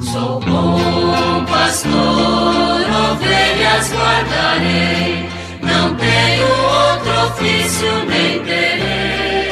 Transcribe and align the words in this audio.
Sou 0.00 0.38
bom 0.40 1.44
pastor, 1.46 1.92
ovelhas 3.10 3.92
guardarei, 3.92 5.26
não 5.60 5.96
tenho 5.96 6.46
outro 6.46 7.10
ofício 7.26 7.88
nem 8.08 8.40
terei. 8.44 9.48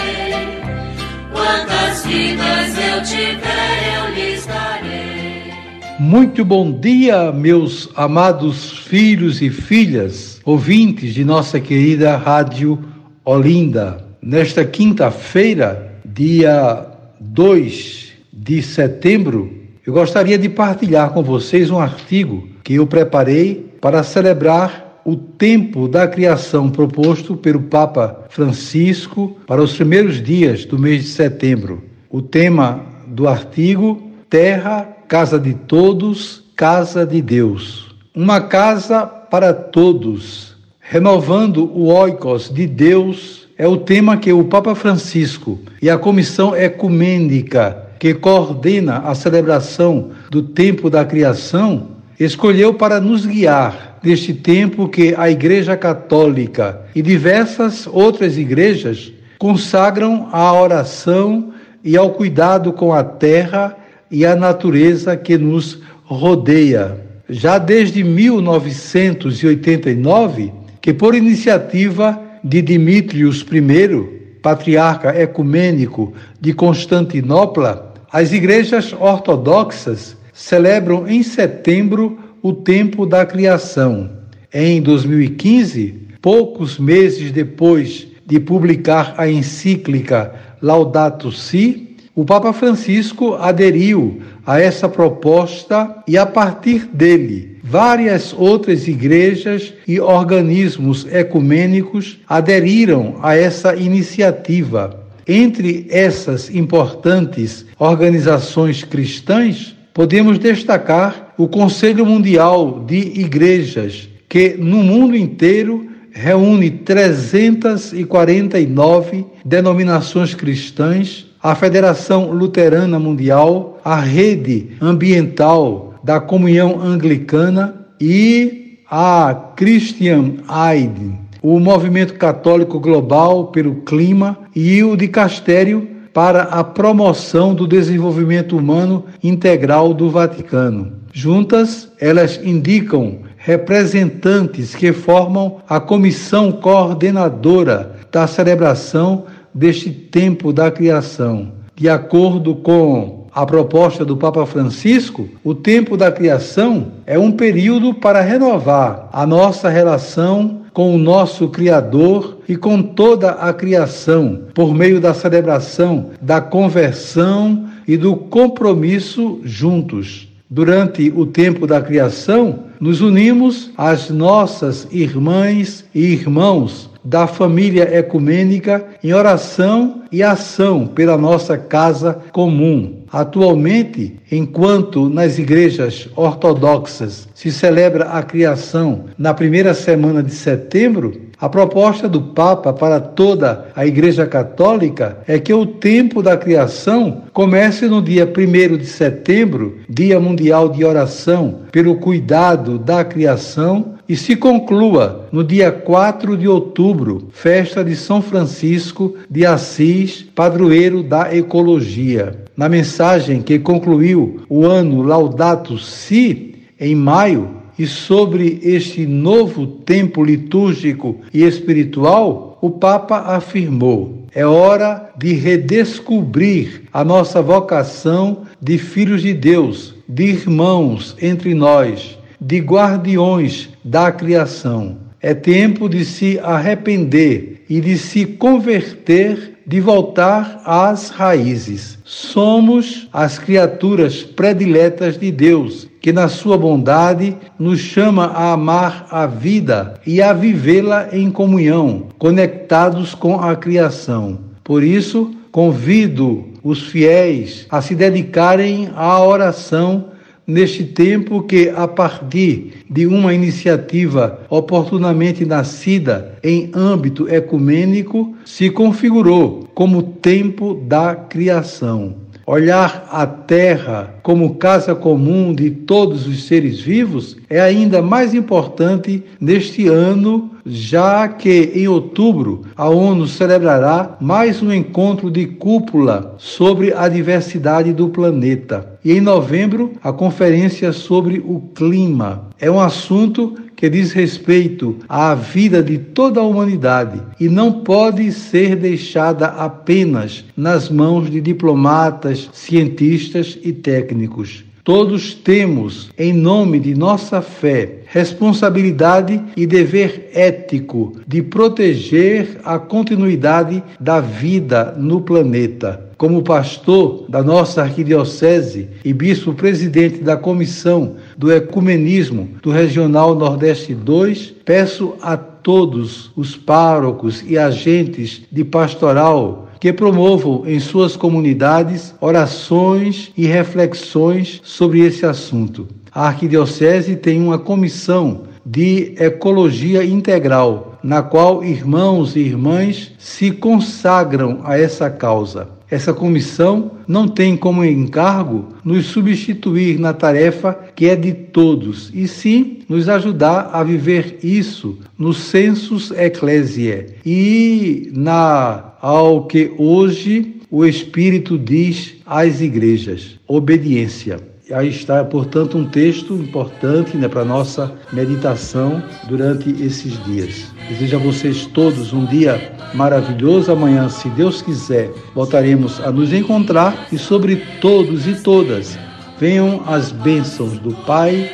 Quantas 1.32 2.06
vidas 2.06 2.78
eu 2.78 3.02
tiver, 3.02 3.96
eu 3.96 4.14
lhes 4.14 4.46
darei. 4.46 5.52
Muito 5.98 6.44
bom 6.44 6.70
dia, 6.70 7.32
meus 7.32 7.90
amados 7.96 8.70
filhos 8.70 9.42
e 9.42 9.50
filhas, 9.50 10.40
ouvintes 10.44 11.12
de 11.12 11.24
nossa 11.24 11.58
querida 11.58 12.16
Rádio 12.16 12.84
Olinda. 13.24 14.06
Nesta 14.22 14.64
quinta-feira, 14.64 15.92
dia 16.04 16.86
2 17.18 18.12
de 18.32 18.62
setembro, 18.62 19.55
eu 19.86 19.92
gostaria 19.92 20.36
de 20.36 20.48
partilhar 20.48 21.10
com 21.10 21.22
vocês 21.22 21.70
um 21.70 21.78
artigo 21.78 22.48
que 22.64 22.74
eu 22.74 22.88
preparei 22.88 23.76
para 23.80 24.02
celebrar 24.02 25.00
o 25.04 25.14
tempo 25.14 25.86
da 25.86 26.08
criação 26.08 26.68
proposto 26.68 27.36
pelo 27.36 27.62
Papa 27.62 28.24
Francisco 28.28 29.36
para 29.46 29.62
os 29.62 29.76
primeiros 29.76 30.20
dias 30.20 30.64
do 30.64 30.76
mês 30.76 31.04
de 31.04 31.10
setembro. 31.10 31.84
O 32.10 32.20
tema 32.20 32.84
do 33.06 33.28
artigo: 33.28 34.10
Terra, 34.28 34.88
Casa 35.06 35.38
de 35.38 35.54
Todos, 35.54 36.42
Casa 36.56 37.06
de 37.06 37.22
Deus. 37.22 37.94
Uma 38.12 38.40
casa 38.40 39.06
para 39.06 39.54
todos, 39.54 40.56
renovando 40.80 41.64
o 41.64 41.86
oikos 41.92 42.50
de 42.52 42.66
Deus, 42.66 43.46
é 43.56 43.68
o 43.68 43.76
tema 43.76 44.16
que 44.16 44.32
o 44.32 44.42
Papa 44.42 44.74
Francisco 44.74 45.60
e 45.80 45.88
a 45.88 45.96
Comissão 45.96 46.56
Ecumênica 46.56 47.85
que 47.98 48.14
coordena 48.14 48.98
a 48.98 49.14
celebração 49.14 50.10
do 50.30 50.42
tempo 50.42 50.90
da 50.90 51.04
criação, 51.04 51.96
escolheu 52.18 52.72
para 52.74 53.00
nos 53.00 53.24
guiar 53.26 53.98
neste 54.02 54.32
tempo 54.32 54.88
que 54.88 55.14
a 55.16 55.30
Igreja 55.30 55.76
Católica 55.76 56.80
e 56.94 57.02
diversas 57.02 57.86
outras 57.86 58.38
igrejas 58.38 59.12
consagram 59.38 60.28
à 60.32 60.50
oração 60.52 61.52
e 61.84 61.96
ao 61.96 62.10
cuidado 62.10 62.72
com 62.72 62.92
a 62.92 63.04
terra 63.04 63.76
e 64.10 64.24
a 64.24 64.34
natureza 64.34 65.16
que 65.16 65.38
nos 65.38 65.78
rodeia. 66.04 67.06
Já 67.28 67.58
desde 67.58 68.04
1989, 68.04 70.52
que 70.80 70.94
por 70.94 71.14
iniciativa 71.14 72.18
de 72.42 72.60
Dimitrios 72.62 73.42
I, 73.42 74.16
patriarca 74.40 75.20
ecumênico 75.20 76.14
de 76.40 76.52
Constantinopla, 76.52 77.85
as 78.12 78.32
igrejas 78.32 78.92
ortodoxas 78.92 80.16
celebram 80.32 81.08
em 81.08 81.22
setembro 81.22 82.18
o 82.42 82.52
tempo 82.52 83.06
da 83.06 83.24
criação. 83.24 84.10
Em 84.52 84.80
2015, 84.80 86.06
poucos 86.20 86.78
meses 86.78 87.30
depois 87.30 88.06
de 88.24 88.40
publicar 88.40 89.14
a 89.16 89.28
encíclica 89.28 90.34
Laudato 90.60 91.30
Si, 91.30 91.96
o 92.14 92.24
Papa 92.24 92.52
Francisco 92.52 93.34
aderiu 93.34 94.22
a 94.46 94.58
essa 94.58 94.88
proposta 94.88 96.02
e, 96.08 96.16
a 96.16 96.24
partir 96.24 96.86
dele, 96.86 97.58
várias 97.62 98.32
outras 98.32 98.88
igrejas 98.88 99.74
e 99.86 100.00
organismos 100.00 101.06
ecumênicos 101.12 102.18
aderiram 102.26 103.16
a 103.22 103.36
essa 103.36 103.76
iniciativa. 103.76 105.05
Entre 105.28 105.88
essas 105.90 106.48
importantes 106.54 107.66
organizações 107.78 108.82
cristãs, 108.84 109.74
podemos 109.92 110.38
destacar 110.38 111.34
o 111.36 111.48
Conselho 111.48 112.06
Mundial 112.06 112.84
de 112.86 113.20
Igrejas, 113.20 114.08
que 114.28 114.50
no 114.50 114.84
mundo 114.84 115.16
inteiro 115.16 115.88
reúne 116.12 116.70
349 116.70 119.26
denominações 119.44 120.32
cristãs, 120.34 121.26
a 121.42 121.54
Federação 121.54 122.30
Luterana 122.30 122.98
Mundial, 122.98 123.78
a 123.84 124.00
Rede 124.00 124.70
Ambiental 124.80 125.94
da 126.02 126.18
Comunhão 126.20 126.80
Anglicana 126.80 127.86
e 128.00 128.78
a 128.90 129.52
Christian 129.56 130.36
Aid, 130.48 131.25
o 131.48 131.60
Movimento 131.60 132.14
Católico 132.14 132.80
Global 132.80 133.52
pelo 133.52 133.76
Clima 133.82 134.36
e 134.52 134.82
o 134.82 134.96
Dicastério 134.96 135.88
para 136.12 136.42
a 136.42 136.64
Promoção 136.64 137.54
do 137.54 137.68
Desenvolvimento 137.68 138.56
Humano 138.56 139.04
Integral 139.22 139.94
do 139.94 140.10
Vaticano. 140.10 140.94
Juntas, 141.12 141.88
elas 142.00 142.40
indicam 142.42 143.18
representantes 143.36 144.74
que 144.74 144.92
formam 144.92 145.58
a 145.68 145.78
comissão 145.78 146.50
coordenadora 146.50 147.94
da 148.10 148.26
celebração 148.26 149.26
deste 149.54 149.88
tempo 149.88 150.52
da 150.52 150.68
criação. 150.68 151.52
De 151.76 151.88
acordo 151.88 152.56
com 152.56 153.15
a 153.36 153.44
proposta 153.44 154.02
do 154.02 154.16
Papa 154.16 154.46
Francisco, 154.46 155.28
o 155.44 155.54
tempo 155.54 155.94
da 155.94 156.10
criação 156.10 156.92
é 157.04 157.18
um 157.18 157.30
período 157.30 157.92
para 157.92 158.22
renovar 158.22 159.10
a 159.12 159.26
nossa 159.26 159.68
relação 159.68 160.62
com 160.72 160.94
o 160.94 160.98
nosso 160.98 161.48
Criador 161.48 162.38
e 162.48 162.56
com 162.56 162.80
toda 162.80 163.32
a 163.32 163.52
criação, 163.52 164.44
por 164.54 164.74
meio 164.74 165.02
da 165.02 165.12
celebração 165.12 166.12
da 166.18 166.40
conversão 166.40 167.66
e 167.86 167.98
do 167.98 168.16
compromisso 168.16 169.38
juntos. 169.44 170.28
Durante 170.48 171.12
o 171.14 171.26
tempo 171.26 171.66
da 171.66 171.82
criação, 171.82 172.60
nos 172.80 173.02
unimos 173.02 173.70
às 173.76 174.08
nossas 174.08 174.88
irmãs 174.90 175.84
e 175.94 176.00
irmãos 176.06 176.88
da 177.06 177.28
família 177.28 177.96
ecumênica 177.96 178.84
em 179.02 179.12
oração 179.12 180.02
e 180.10 180.24
ação 180.24 180.88
pela 180.88 181.16
nossa 181.16 181.56
casa 181.56 182.18
comum. 182.32 183.04
Atualmente, 183.12 184.16
enquanto 184.30 185.08
nas 185.08 185.38
igrejas 185.38 186.08
ortodoxas 186.16 187.28
se 187.32 187.52
celebra 187.52 188.06
a 188.06 188.22
criação 188.22 189.04
na 189.16 189.32
primeira 189.32 189.72
semana 189.72 190.20
de 190.20 190.32
setembro, 190.32 191.26
a 191.38 191.50
proposta 191.50 192.08
do 192.08 192.20
Papa 192.20 192.72
para 192.72 192.98
toda 192.98 193.66
a 193.76 193.86
Igreja 193.86 194.26
Católica 194.26 195.18
é 195.28 195.38
que 195.38 195.52
o 195.52 195.66
tempo 195.66 196.22
da 196.22 196.34
criação 196.34 197.24
comece 197.32 197.86
no 197.86 198.00
dia 198.00 198.26
1 198.26 198.78
de 198.78 198.86
setembro, 198.86 199.78
Dia 199.86 200.18
Mundial 200.18 200.70
de 200.70 200.82
Oração 200.82 201.60
pelo 201.70 201.96
Cuidado 201.96 202.78
da 202.78 203.04
Criação, 203.04 203.95
e 204.08 204.16
se 204.16 204.36
conclua 204.36 205.28
no 205.32 205.42
dia 205.42 205.70
4 205.72 206.36
de 206.36 206.46
outubro, 206.46 207.28
festa 207.32 207.84
de 207.84 207.96
São 207.96 208.22
Francisco 208.22 209.16
de 209.28 209.44
Assis, 209.44 210.22
padroeiro 210.34 211.02
da 211.02 211.34
ecologia. 211.34 212.44
Na 212.56 212.68
mensagem 212.68 213.42
que 213.42 213.58
concluiu 213.58 214.42
o 214.48 214.64
ano 214.64 215.02
Laudato 215.02 215.78
Si, 215.78 216.54
em 216.78 216.94
maio, 216.94 217.56
e 217.78 217.86
sobre 217.86 218.58
este 218.62 219.06
novo 219.06 219.66
tempo 219.66 220.24
litúrgico 220.24 221.20
e 221.32 221.42
espiritual, 221.42 222.58
o 222.60 222.70
Papa 222.70 223.18
afirmou: 223.36 224.24
é 224.34 224.46
hora 224.46 225.10
de 225.16 225.34
redescobrir 225.34 226.82
a 226.92 227.04
nossa 227.04 227.42
vocação 227.42 228.42
de 228.60 228.78
filhos 228.78 229.22
de 229.22 229.34
Deus, 229.34 229.94
de 230.08 230.24
irmãos 230.24 231.16
entre 231.20 231.54
nós, 231.54 232.18
de 232.46 232.60
guardiões 232.60 233.70
da 233.84 234.12
criação. 234.12 234.98
É 235.20 235.34
tempo 235.34 235.88
de 235.88 236.04
se 236.04 236.38
arrepender 236.38 237.64
e 237.68 237.80
de 237.80 237.98
se 237.98 238.24
converter, 238.24 239.58
de 239.66 239.80
voltar 239.80 240.62
às 240.64 241.10
raízes. 241.10 241.98
Somos 242.04 243.08
as 243.12 243.36
criaturas 243.36 244.22
prediletas 244.22 245.18
de 245.18 245.32
Deus, 245.32 245.88
que 246.00 246.12
na 246.12 246.28
sua 246.28 246.56
bondade 246.56 247.36
nos 247.58 247.80
chama 247.80 248.26
a 248.26 248.52
amar 248.52 249.08
a 249.10 249.26
vida 249.26 249.94
e 250.06 250.22
a 250.22 250.32
vivê-la 250.32 251.08
em 251.12 251.32
comunhão, 251.32 252.04
conectados 252.16 253.12
com 253.12 253.40
a 253.40 253.56
criação. 253.56 254.38
Por 254.62 254.84
isso, 254.84 255.34
convido 255.50 256.44
os 256.62 256.82
fiéis 256.82 257.66
a 257.68 257.82
se 257.82 257.96
dedicarem 257.96 258.88
à 258.94 259.20
oração 259.20 260.15
neste 260.46 260.84
tempo 260.84 261.42
que, 261.42 261.68
a 261.70 261.88
partir 261.88 262.84
de 262.88 263.06
uma 263.06 263.34
iniciativa 263.34 264.40
oportunamente 264.48 265.44
nascida 265.44 266.38
em 266.42 266.70
âmbito 266.74 267.28
ecumênico, 267.28 268.36
se 268.44 268.70
configurou 268.70 269.68
como 269.74 270.02
tempo 270.02 270.74
da 270.74 271.14
criação. 271.14 272.25
Olhar 272.46 273.08
a 273.10 273.26
terra 273.26 274.14
como 274.22 274.54
casa 274.54 274.94
comum 274.94 275.52
de 275.52 275.68
todos 275.70 276.28
os 276.28 276.44
seres 276.44 276.80
vivos 276.80 277.36
é 277.50 277.60
ainda 277.60 278.00
mais 278.00 278.34
importante 278.34 279.24
neste 279.40 279.88
ano, 279.88 280.52
já 280.64 281.26
que 281.26 281.72
em 281.74 281.88
outubro 281.88 282.62
a 282.76 282.88
ONU 282.88 283.26
celebrará 283.26 284.16
mais 284.20 284.62
um 284.62 284.72
encontro 284.72 285.30
de 285.30 285.46
cúpula 285.46 286.36
sobre 286.38 286.92
a 286.92 287.08
diversidade 287.08 287.92
do 287.92 288.08
planeta. 288.08 288.96
E 289.04 289.12
em 289.12 289.20
novembro, 289.20 289.92
a 290.02 290.12
conferência 290.12 290.92
sobre 290.92 291.38
o 291.38 291.60
clima. 291.74 292.48
É 292.58 292.70
um 292.70 292.80
assunto 292.80 293.54
que 293.76 293.90
diz 293.90 294.12
respeito 294.12 294.96
à 295.06 295.34
vida 295.34 295.82
de 295.82 295.98
toda 295.98 296.40
a 296.40 296.44
humanidade 296.44 297.20
e 297.38 297.48
não 297.48 297.70
pode 297.70 298.32
ser 298.32 298.74
deixada 298.74 299.46
apenas 299.46 300.44
nas 300.56 300.88
mãos 300.88 301.30
de 301.30 301.40
diplomatas, 301.40 302.48
cientistas 302.52 303.58
e 303.62 303.72
técnicos. 303.72 304.64
Todos 304.82 305.34
temos, 305.34 306.10
em 306.16 306.32
nome 306.32 306.78
de 306.78 306.94
nossa 306.94 307.42
fé, 307.42 308.04
responsabilidade 308.16 309.42
e 309.54 309.66
dever 309.66 310.30
ético 310.32 311.12
de 311.26 311.42
proteger 311.42 312.58
a 312.64 312.78
continuidade 312.78 313.82
da 314.00 314.20
vida 314.20 314.94
no 314.96 315.20
planeta. 315.20 316.08
Como 316.16 316.42
pastor 316.42 317.26
da 317.28 317.42
nossa 317.42 317.82
arquidiocese 317.82 318.88
e 319.04 319.12
bispo 319.12 319.52
presidente 319.52 320.24
da 320.24 320.34
comissão 320.34 321.16
do 321.36 321.52
ecumenismo 321.52 322.48
do 322.62 322.70
Regional 322.70 323.34
Nordeste 323.34 323.94
2, 323.94 324.54
peço 324.64 325.12
a 325.20 325.36
todos 325.36 326.30
os 326.34 326.56
párocos 326.56 327.44
e 327.46 327.58
agentes 327.58 328.40
de 328.50 328.64
pastoral 328.64 329.68
que 329.78 329.92
promovam 329.92 330.62
em 330.66 330.80
suas 330.80 331.16
comunidades 331.16 332.14
orações 332.18 333.30
e 333.36 333.44
reflexões 333.44 334.58
sobre 334.64 335.00
esse 335.00 335.26
assunto. 335.26 335.86
A 336.16 336.28
Arquidiocese 336.28 337.14
tem 337.14 337.42
uma 337.42 337.58
comissão 337.58 338.44
de 338.64 339.12
ecologia 339.18 340.02
integral, 340.02 340.98
na 341.02 341.22
qual 341.22 341.62
irmãos 341.62 342.34
e 342.34 342.40
irmãs 342.40 343.12
se 343.18 343.50
consagram 343.50 344.60
a 344.64 344.78
essa 344.78 345.10
causa. 345.10 345.68
Essa 345.90 346.14
comissão 346.14 346.92
não 347.06 347.28
tem 347.28 347.54
como 347.54 347.84
encargo 347.84 348.68
nos 348.82 349.08
substituir 349.08 349.98
na 349.98 350.14
tarefa 350.14 350.72
que 350.94 351.04
é 351.04 351.14
de 351.14 351.34
todos, 351.34 352.10
e 352.14 352.26
sim 352.26 352.78
nos 352.88 353.10
ajudar 353.10 353.68
a 353.74 353.84
viver 353.84 354.38
isso 354.42 354.98
no 355.18 355.34
sensus 355.34 356.10
ecclesiae 356.12 357.08
e 357.26 358.10
na 358.14 358.94
ao 359.02 359.44
que 359.44 359.70
hoje 359.76 360.62
o 360.70 360.82
Espírito 360.86 361.58
diz 361.58 362.14
às 362.24 362.62
igrejas: 362.62 363.38
obediência. 363.46 364.55
Aí 364.72 364.88
está, 364.88 365.24
portanto, 365.24 365.78
um 365.78 365.84
texto 365.84 366.34
importante 366.34 367.16
né, 367.16 367.28
para 367.28 367.42
a 367.42 367.44
nossa 367.44 367.92
meditação 368.12 369.00
durante 369.28 369.70
esses 369.80 370.22
dias. 370.24 370.72
Desejo 370.88 371.16
a 371.16 371.20
vocês 371.20 371.66
todos 371.66 372.12
um 372.12 372.26
dia 372.26 372.72
maravilhoso. 372.92 373.70
Amanhã, 373.70 374.08
se 374.08 374.28
Deus 374.30 374.62
quiser, 374.62 375.12
voltaremos 375.36 376.00
a 376.00 376.10
nos 376.10 376.32
encontrar 376.32 377.06
e 377.12 377.18
sobre 377.18 377.62
todos 377.80 378.26
e 378.26 378.34
todas 378.42 378.98
venham 379.38 379.84
as 379.86 380.10
bênçãos 380.10 380.78
do 380.80 380.92
Pai, 381.04 381.48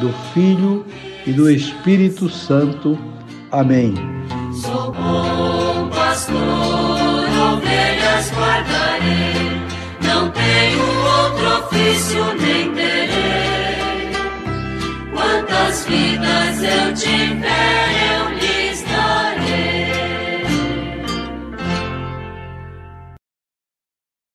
do 0.00 0.12
Filho 0.34 0.84
e 1.24 1.32
do 1.32 1.48
Espírito 1.48 2.28
Santo. 2.28 2.98
Amém. 3.52 3.94
Sou 4.60 4.92
bom 4.92 5.88
pastor, 5.90 6.34
ovelhas 7.52 8.32
guardarei, 8.32 9.52
não 10.02 10.30
tenho 10.30 10.82
outro 10.82 11.66
ofício 11.66 12.25